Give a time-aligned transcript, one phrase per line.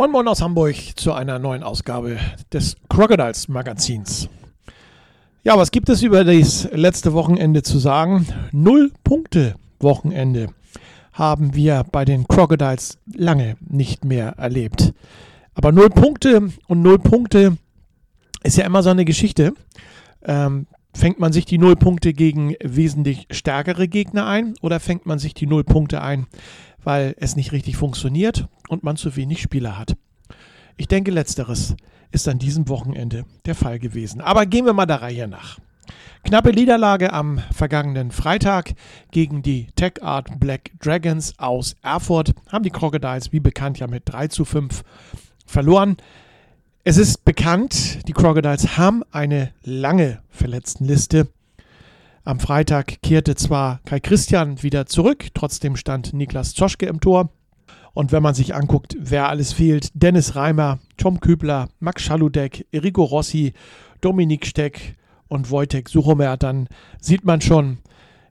[0.00, 2.16] Moin Moin aus Hamburg zu einer neuen Ausgabe
[2.50, 4.30] des Crocodiles Magazins.
[5.44, 8.26] Ja, was gibt es über das letzte Wochenende zu sagen?
[8.50, 10.54] Null Punkte Wochenende
[11.12, 14.94] haben wir bei den Crocodiles lange nicht mehr erlebt.
[15.52, 17.58] Aber null Punkte und null Punkte
[18.42, 19.52] ist ja immer so eine Geschichte.
[20.24, 25.18] Ähm, fängt man sich die null Punkte gegen wesentlich stärkere Gegner ein oder fängt man
[25.18, 26.26] sich die null Punkte ein,
[26.84, 29.96] weil es nicht richtig funktioniert und man zu wenig Spieler hat.
[30.76, 31.76] Ich denke, letzteres
[32.10, 34.20] ist an diesem Wochenende der Fall gewesen.
[34.20, 35.58] Aber gehen wir mal der Reihe nach.
[36.24, 38.74] Knappe Niederlage am vergangenen Freitag
[39.10, 44.02] gegen die Tech Art Black Dragons aus Erfurt haben die Crocodiles wie bekannt ja mit
[44.06, 44.82] 3 zu 5
[45.46, 45.96] verloren.
[46.84, 51.28] Es ist bekannt, die Crocodiles haben eine lange Verletztenliste.
[52.22, 57.30] Am Freitag kehrte zwar Kai Christian wieder zurück, trotzdem stand Niklas Zoschke im Tor.
[57.94, 63.04] Und wenn man sich anguckt, wer alles fehlt, Dennis Reimer, Tom Kübler, Max Schaludek, Enrico
[63.04, 63.54] Rossi,
[64.00, 64.96] Dominik Steck
[65.28, 66.68] und Wojtek Suchomer, dann
[67.00, 67.78] sieht man schon,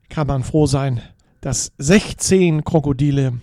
[0.08, 1.02] kann man froh sein,
[1.42, 3.42] dass 16 Krokodile,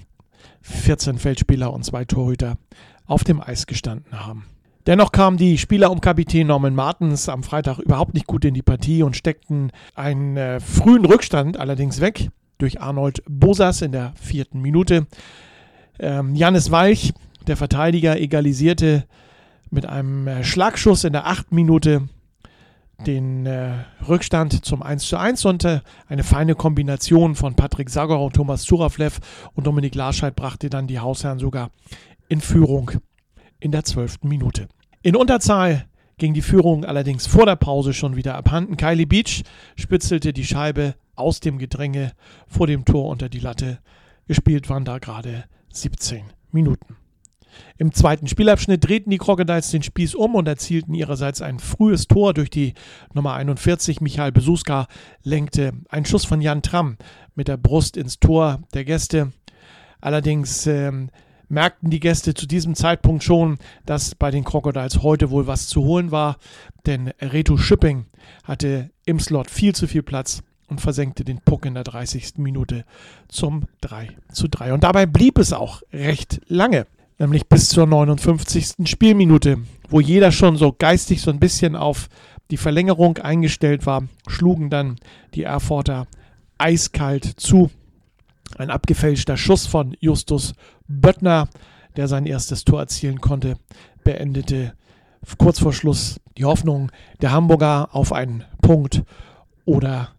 [0.63, 2.57] 14 Feldspieler und zwei Torhüter
[3.05, 4.47] auf dem Eis gestanden haben.
[4.87, 8.63] Dennoch kamen die Spieler um Kapitän Norman Martens am Freitag überhaupt nicht gut in die
[8.63, 14.61] Partie und steckten einen äh, frühen Rückstand allerdings weg durch Arnold Bosas in der vierten
[14.63, 15.07] Minute.
[15.99, 17.13] Ähm, Janis Walch,
[17.49, 19.07] der Verteidiger, egalisierte
[19.71, 22.09] mit einem äh, Schlagschuss in der achten Minute
[23.07, 23.73] den äh,
[24.09, 28.63] Rückstand zum 1 zu 1 und äh, eine feine Kombination von Patrick Sagor und Thomas
[28.63, 29.19] Zuraflev
[29.55, 31.71] und Dominik Larscheid brachte dann die Hausherren sogar
[32.29, 32.93] in Führung
[33.61, 34.69] in der zwölften Minute.
[35.03, 35.87] In Unterzahl
[36.19, 38.77] ging die Führung allerdings vor der Pause schon wieder abhanden.
[38.77, 39.43] Kylie Beach
[39.77, 42.13] spitzelte die Scheibe aus dem Gedränge
[42.47, 43.81] vor dem Tor unter die Latte.
[44.27, 46.97] Gespielt waren da gerade 17 Minuten.
[47.79, 52.35] Im zweiten Spielabschnitt drehten die Crocodiles den Spieß um und erzielten ihrerseits ein frühes Tor
[52.35, 52.75] durch die
[53.15, 54.01] Nummer 41.
[54.01, 54.87] Michael Besuska
[55.23, 56.97] lenkte einen Schuss von Jan Tramm
[57.35, 59.33] mit der Brust ins Tor der Gäste.
[60.01, 61.11] Allerdings ähm,
[61.49, 65.85] merkten die Gäste zu diesem Zeitpunkt schon, dass bei den Crocodiles heute wohl was zu
[65.85, 66.37] holen war,
[66.87, 68.07] denn Reto Shipping
[68.45, 72.39] hatte im Slot viel zu viel Platz und versenkte den Puck in der 30.
[72.39, 72.85] Minute
[73.29, 74.73] zum 3 zu 3.
[74.73, 76.87] Und dabei blieb es auch recht lange,
[77.19, 78.89] nämlich bis zur 59.
[78.89, 79.59] Spielminute,
[79.89, 82.09] wo jeder schon so geistig so ein bisschen auf
[82.51, 84.97] die Verlängerung eingestellt war, schlugen dann
[85.35, 86.07] die Erfurter
[86.59, 87.71] eiskalt zu
[88.59, 90.55] ein abgefälschter Schuss von Justus
[90.89, 91.49] Böttner,
[91.97, 93.57] der sein erstes Tor erzielen konnte,
[94.05, 94.73] beendete
[95.39, 99.03] kurz vor Schluss die Hoffnung der Hamburger auf einen Punkt
[99.65, 100.11] oder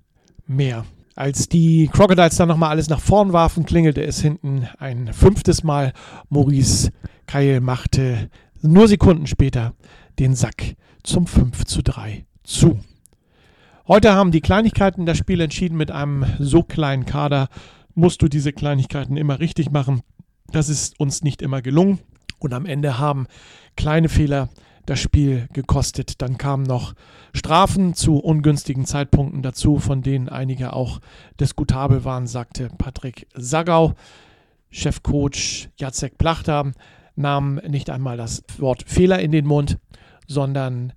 [0.46, 0.86] mehr.
[1.16, 5.94] Als die Crocodiles dann nochmal alles nach vorn warfen, klingelte es hinten ein fünftes Mal.
[6.30, 6.92] Maurice
[7.26, 8.30] Keil machte
[8.62, 9.74] nur Sekunden später
[10.20, 12.80] den Sack zum 5 zu 3 zu.
[13.88, 17.48] Heute haben die Kleinigkeiten das Spiel entschieden mit einem so kleinen Kader
[17.96, 20.02] musst du diese Kleinigkeiten immer richtig machen.
[20.52, 22.00] Das ist uns nicht immer gelungen.
[22.40, 23.28] Und am Ende haben
[23.76, 24.50] kleine Fehler
[24.86, 26.22] das Spiel gekostet.
[26.22, 26.94] Dann kamen noch
[27.34, 31.00] Strafen zu ungünstigen Zeitpunkten dazu, von denen einige auch
[31.40, 33.94] diskutabel waren, sagte Patrick Sagau.
[34.70, 36.72] Chefcoach Jacek Plachter
[37.16, 39.78] nahm nicht einmal das Wort Fehler in den Mund,
[40.28, 40.94] sondern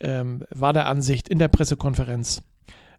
[0.00, 2.42] ähm, war der Ansicht in der Pressekonferenz,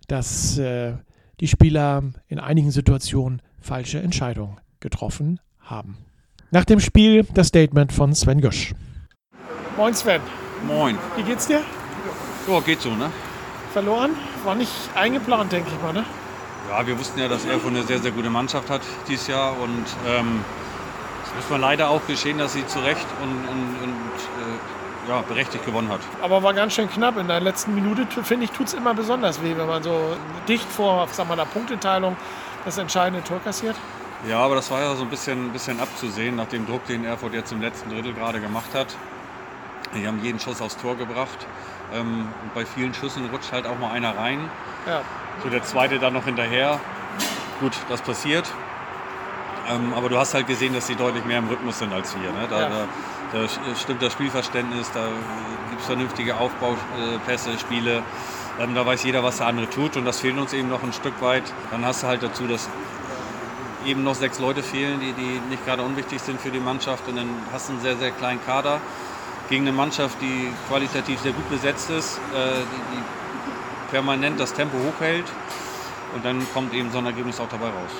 [0.07, 0.93] dass äh,
[1.39, 5.97] die Spieler in einigen Situationen falsche Entscheidungen getroffen haben.
[6.51, 8.73] Nach dem Spiel das Statement von Sven Gösch.
[9.77, 10.21] Moin Sven.
[10.67, 10.97] Moin.
[11.15, 11.61] Wie geht's dir?
[12.47, 13.11] Ja, geht so, ne?
[13.73, 14.11] Verloren?
[14.43, 16.05] War nicht eingeplant, denke ich mal, ne?
[16.69, 19.85] Ja, wir wussten ja, dass Erfurt eine sehr, sehr gute Mannschaft hat dieses Jahr und
[20.07, 20.43] ähm,
[21.25, 25.21] es muss man leider auch geschehen, dass sie zu Recht und, und, und äh, ja,
[25.21, 25.99] berechtigt gewonnen hat.
[26.21, 27.17] Aber war ganz schön knapp.
[27.17, 30.15] In der letzten Minute, finde ich, tut es immer besonders weh, wenn man so
[30.47, 32.15] dicht vor sag mal, der Punkteteilung
[32.63, 33.75] das entscheidende Tor kassiert.
[34.27, 37.33] Ja, aber das war ja so ein bisschen, bisschen abzusehen, nach dem Druck, den Erfurt
[37.33, 38.87] jetzt im letzten Drittel gerade gemacht hat.
[39.95, 41.45] Die haben jeden Schuss aufs Tor gebracht.
[41.93, 44.49] Ähm, und bei vielen Schüssen rutscht halt auch mal einer rein.
[44.87, 45.01] Ja.
[45.43, 46.79] So der zweite dann noch hinterher.
[47.59, 48.45] Gut, das passiert.
[49.69, 52.31] Ähm, aber du hast halt gesehen, dass sie deutlich mehr im Rhythmus sind als wir.
[52.31, 52.47] Ne?
[52.49, 52.87] Da, ja.
[53.31, 53.47] da, äh,
[53.79, 55.07] stimmt das Spielverständnis, da
[55.69, 58.03] gibt es vernünftige Aufbaupässe, Spiele.
[58.59, 60.93] Ähm, da weiß jeder, was der andere tut und das fehlt uns eben noch ein
[60.93, 61.43] Stück weit.
[61.71, 62.69] Dann hast du halt dazu, dass
[63.85, 67.15] eben noch sechs Leute fehlen, die, die nicht gerade unwichtig sind für die Mannschaft und
[67.15, 68.79] dann hast du einen sehr, sehr kleinen Kader
[69.49, 73.03] gegen eine Mannschaft, die qualitativ sehr gut besetzt ist, äh, die, die
[73.91, 75.25] permanent das Tempo hochhält
[76.15, 77.91] und dann kommt eben so ein Ergebnis auch dabei raus.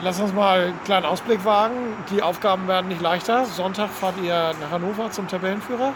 [0.00, 1.74] Lass uns mal einen kleinen Ausblick wagen.
[2.10, 3.46] Die Aufgaben werden nicht leichter.
[3.46, 5.92] Sonntag fahrt ihr nach Hannover zum Tabellenführer.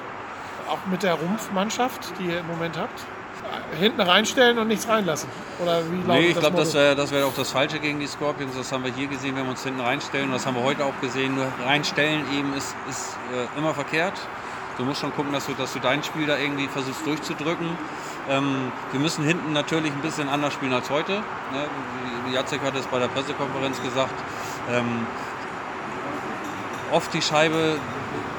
[0.69, 3.05] Auch mit der Rumpfmannschaft, die ihr im Moment habt.
[3.79, 5.29] Hinten reinstellen und nichts reinlassen.
[5.63, 8.55] Oder wie nee, ich glaube, das wäre das wär auch das Falsche gegen die Scorpions.
[8.57, 10.27] Das haben wir hier gesehen, wenn wir uns hinten reinstellen.
[10.27, 11.35] Und das haben wir heute auch gesehen.
[11.35, 14.15] Nur reinstellen eben ist, ist äh, immer verkehrt.
[14.79, 17.69] Du musst schon gucken, dass du, dass du dein Spiel da irgendwie versuchst durchzudrücken.
[18.29, 21.13] Ähm, wir müssen hinten natürlich ein bisschen anders spielen als heute.
[21.13, 22.33] Ne?
[22.33, 24.15] Jacek hat es bei der Pressekonferenz gesagt.
[24.71, 25.07] Ähm,
[26.93, 27.79] oft die Scheibe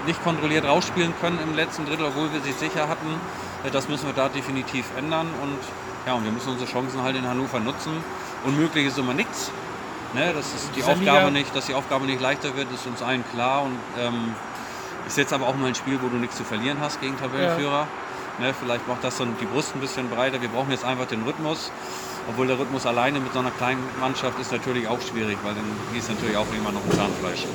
[0.06, 3.20] nicht kontrolliert rausspielen können im letzten Drittel, obwohl wir sie sicher hatten.
[3.64, 5.28] Äh, das müssen wir da definitiv ändern.
[5.42, 5.60] Und,
[6.06, 7.92] ja, und wir müssen unsere Chancen halt in Hannover nutzen.
[8.46, 9.52] Unmöglich ist immer nichts.
[10.14, 10.34] Ne?
[10.34, 13.64] Das ist die Aufgabe nicht, dass die Aufgabe nicht leichter wird, ist uns allen klar.
[13.64, 14.36] Und ähm,
[15.08, 17.88] ist jetzt aber auch mal ein Spiel, wo du nichts zu verlieren hast gegen Tabellenführer.
[18.40, 18.46] Ja.
[18.46, 20.42] Ne, vielleicht macht das dann die Brust ein bisschen breiter.
[20.42, 21.72] Wir brauchen jetzt einfach den Rhythmus.
[22.30, 25.66] Obwohl der Rhythmus alleine mit so einer kleinen Mannschaft ist natürlich auch schwierig, weil dann
[25.98, 27.46] ist natürlich auch irgendwann noch ein Zahnfleisch.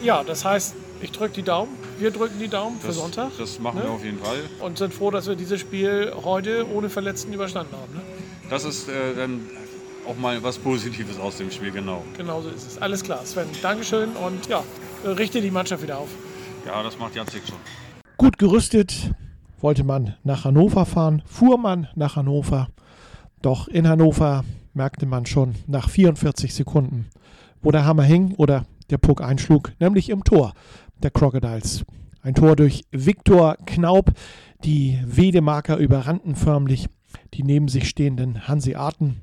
[0.00, 1.72] Ja, das heißt, ich drücke die Daumen.
[1.98, 3.30] Wir drücken die Daumen das, für Sonntag.
[3.38, 3.84] Das machen ne?
[3.84, 4.38] wir auf jeden Fall.
[4.60, 7.94] Und sind froh, dass wir dieses Spiel heute ohne Verletzten überstanden haben.
[7.94, 8.00] Ne?
[8.48, 9.40] Das ist äh, dann
[10.06, 12.02] auch mal was Positives aus dem Spiel, genau.
[12.16, 12.78] Genau so ist es.
[12.82, 13.46] Alles klar, Sven.
[13.62, 14.62] Dankeschön und ja,
[15.04, 16.08] richte die Mannschaft wieder auf.
[16.66, 17.58] Ja, das macht Jacek schon.
[18.16, 19.12] Gut gerüstet
[19.60, 22.68] wollte man nach Hannover fahren, fuhr man nach Hannover.
[23.42, 24.44] Doch in Hannover
[24.74, 27.06] merkte man schon nach 44 Sekunden,
[27.62, 30.52] wo der Hammer hing oder der Puck einschlug, nämlich im Tor
[31.02, 31.84] der Crocodiles.
[32.22, 34.12] Ein Tor durch Viktor Knaub.
[34.64, 36.88] Die Wedemarker überrannten förmlich
[37.34, 39.20] die neben sich stehenden Hanseaten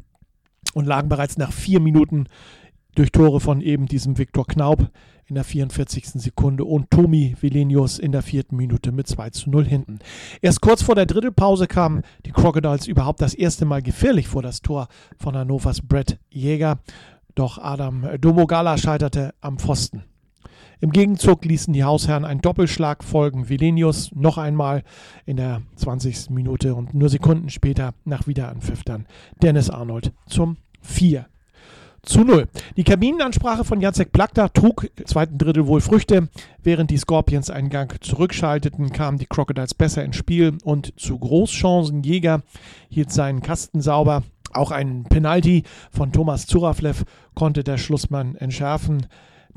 [0.73, 2.27] und lagen bereits nach vier Minuten
[2.95, 4.89] durch Tore von eben diesem Viktor Knaub
[5.27, 6.21] in der 44.
[6.21, 9.99] Sekunde und Tomi Velenius in der vierten Minute mit 2 zu 0 hinten.
[10.41, 14.61] Erst kurz vor der Drittelpause kamen die Crocodiles überhaupt das erste Mal gefährlich vor das
[14.61, 14.87] Tor
[15.17, 16.79] von Hannovers Brett Jäger.
[17.35, 20.03] Doch Adam Domogala scheiterte am Pfosten.
[20.79, 23.49] Im Gegenzug ließen die Hausherren einen Doppelschlag folgen.
[23.49, 24.83] Vilenius noch einmal
[25.25, 26.29] in der 20.
[26.29, 29.07] Minute und nur Sekunden später nach Wiederanpfiff dann
[29.41, 31.25] Dennis Arnold zum 4
[32.03, 32.47] zu 0.
[32.77, 36.29] Die Kabinenansprache von Jacek Plakta trug im zweiten Drittel wohl Früchte.
[36.61, 42.03] Während die Scorpions einen Gang zurückschalteten, kamen die Crocodiles besser ins Spiel und zu Großchancen.
[42.03, 42.43] Jäger
[42.89, 44.23] hielt seinen Kasten sauber.
[44.53, 47.03] Auch ein Penalty von Thomas Zuraflev
[47.33, 49.07] konnte der Schlussmann entschärfen.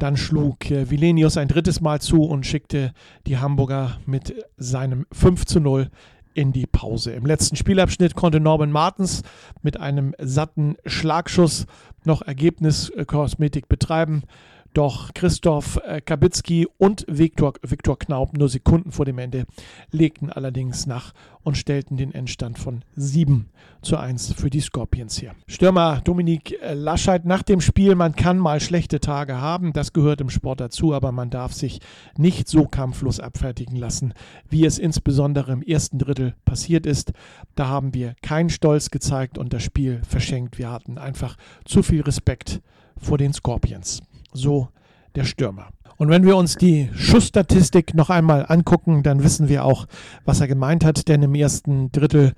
[0.00, 2.94] Dann schlug äh, Vilenius ein drittes Mal zu und schickte
[3.26, 5.90] die Hamburger mit seinem 5 zu 0
[6.32, 7.12] in die Pause.
[7.12, 9.22] Im letzten Spielabschnitt konnte Norman Martens
[9.60, 11.66] mit einem satten Schlagschuss
[12.04, 14.22] noch Ergebniskosmetik betreiben.
[14.72, 19.46] Doch Christoph äh, Kabitzki und Viktor, Viktor Knaub nur Sekunden vor dem Ende
[19.90, 21.12] legten allerdings nach
[21.42, 23.48] und stellten den Endstand von 7
[23.82, 25.34] zu 1 für die Scorpions hier.
[25.48, 30.20] Stürmer Dominik äh, Lascheit nach dem Spiel, man kann mal schlechte Tage haben, das gehört
[30.20, 31.80] im Sport dazu, aber man darf sich
[32.16, 34.14] nicht so kampflos abfertigen lassen,
[34.48, 37.12] wie es insbesondere im ersten Drittel passiert ist.
[37.56, 40.58] Da haben wir keinen Stolz gezeigt und das Spiel verschenkt.
[40.58, 42.60] Wir hatten einfach zu viel Respekt
[42.96, 44.68] vor den Scorpions so
[45.14, 45.68] der Stürmer.
[45.96, 49.86] Und wenn wir uns die Schussstatistik noch einmal angucken, dann wissen wir auch,
[50.24, 52.32] was er gemeint hat, denn im ersten Drittel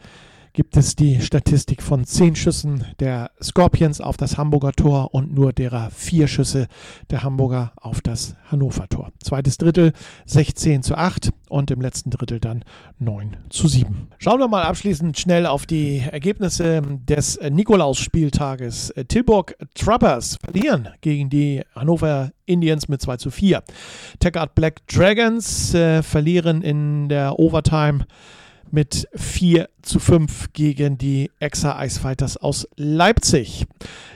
[0.53, 5.53] gibt es die Statistik von zehn Schüssen der Scorpions auf das Hamburger Tor und nur
[5.53, 6.69] derer vier Schüsse
[7.11, 9.13] der Hamburger auf das Hannover Tor.
[9.23, 9.93] Zweites Drittel
[10.27, 12.65] 16 zu 8 und im letzten Drittel dann
[12.99, 14.09] 9 zu 7.
[14.19, 18.93] Schauen wir mal abschließend schnell auf die Ergebnisse des Nikolaus-Spieltages.
[19.09, 23.63] Tilburg Trappers verlieren gegen die Hannover Indians mit 2 zu 4.
[24.21, 28.07] Taggart Black Dragons äh, verlieren in der Overtime
[28.73, 33.67] mit 4 zu 5 gegen die Exa Ice Fighters aus Leipzig.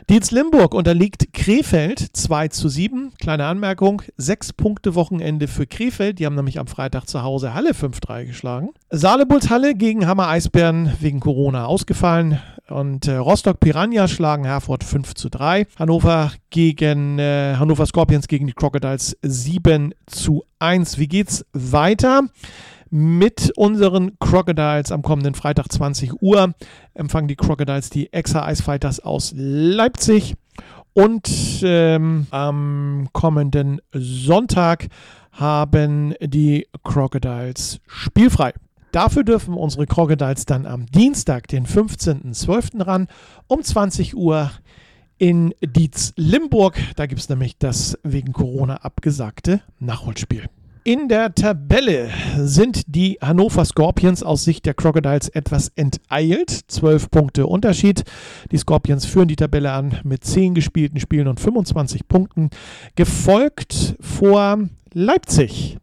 [0.09, 3.13] Dietz Limburg unterliegt Krefeld 2 zu 7.
[3.21, 6.19] Kleine Anmerkung, 6 Punkte Wochenende für Krefeld.
[6.19, 8.71] Die haben nämlich am Freitag zu Hause Halle 5-3 geschlagen.
[8.91, 12.41] Saarlebuls Halle gegen Hammer Eisbären wegen Corona ausgefallen.
[12.69, 15.67] Und äh, Rostock Piranha schlagen Herford 5 zu 3.
[15.79, 20.99] Hannover gegen äh, Hannover Scorpions gegen die Crocodiles 7 zu 1.
[20.99, 22.23] Wie geht's weiter?
[22.91, 26.55] Mit unseren Crocodiles am kommenden Freitag 20 Uhr
[26.95, 30.35] empfangen die Crocodiles die Exa Ice Fighters aus Leipzig.
[30.93, 31.29] Und
[31.63, 34.89] ähm, am kommenden Sonntag
[35.33, 38.55] haben die Crocodiles spielfrei.
[38.93, 42.83] Dafür dürfen unsere Crocodiles dann am Dienstag, den 15.12.
[42.87, 43.09] ran,
[43.47, 44.51] um 20 Uhr
[45.19, 46.79] in Dietz-Limburg.
[46.97, 50.49] Da gibt es nämlich das wegen Corona abgesagte Nachholspiel.
[50.87, 56.49] In der Tabelle sind die Hannover Scorpions aus Sicht der Crocodiles etwas enteilt.
[56.69, 58.05] Zwölf Punkte Unterschied.
[58.53, 62.51] Die Scorpions führen die Tabelle an mit zehn gespielten Spielen und 25 Punkten.
[62.95, 64.61] Gefolgt vor
[64.93, 65.79] Leipzig.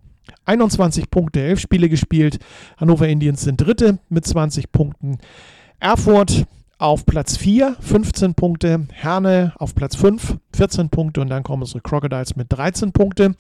[0.45, 2.39] 21 Punkte, 11 Spiele gespielt.
[2.77, 5.17] Hannover Indians sind Dritte mit 20 Punkten.
[5.81, 6.45] Erfurt
[6.83, 8.87] auf Platz 4, 15 Punkte.
[8.91, 11.21] Herne auf Platz 5, 14 Punkte.
[11.21, 13.35] Und dann kommen unsere Crocodiles mit 13 Punkte.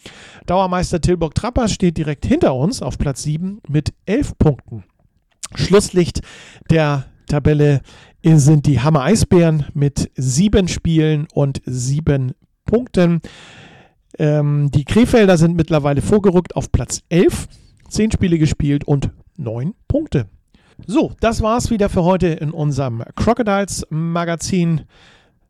[0.45, 4.85] Dauermeister Tilburg Trapper steht direkt hinter uns auf Platz 7 mit 11 Punkten.
[5.55, 6.21] Schlusslicht
[6.69, 7.81] der Tabelle
[8.23, 12.31] sind die Hammer Eisbären mit 7 Spielen und 7
[12.65, 13.19] Punkten.
[14.17, 17.49] Ähm, die Krefelder sind mittlerweile vorgerückt auf Platz 11.
[17.89, 20.27] 10 Spiele gespielt und 9 Punkte.
[20.85, 24.81] So, das war's wieder für heute in unserem Crocodiles Magazin.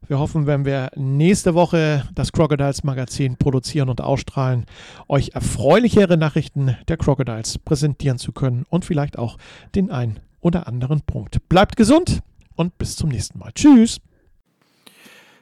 [0.07, 4.65] Wir hoffen, wenn wir nächste Woche das Crocodiles Magazin produzieren und ausstrahlen,
[5.07, 9.37] euch erfreulichere Nachrichten der Crocodiles präsentieren zu können und vielleicht auch
[9.73, 11.49] den einen oder anderen Punkt.
[11.49, 12.19] Bleibt gesund
[12.55, 13.51] und bis zum nächsten Mal.
[13.55, 14.01] Tschüss.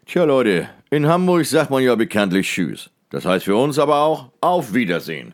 [0.05, 2.91] Tja Leute, in Hamburg sagt man ja bekanntlich Tschüss.
[3.09, 5.33] Das heißt für uns aber auch Auf Wiedersehen.